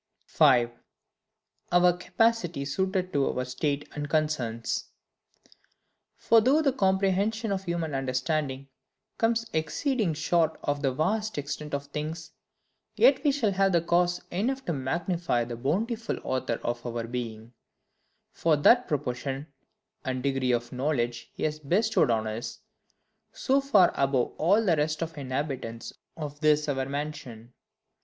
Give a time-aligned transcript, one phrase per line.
[0.25, 0.71] 5.
[1.71, 4.85] Our Capacity suited to our State and Concerns.
[6.15, 8.65] For though the comprehension of our understandings
[9.19, 12.31] comes exceeding short of the vast extent of things,
[12.95, 17.53] yet we shall have cause enough to magnify the bountiful Author of our being,
[18.31, 19.53] for that proportion
[20.03, 22.59] and degree of knowledge he has bestowed on us,
[23.33, 27.53] so far above all the rest of the inhabitants of this our mansion.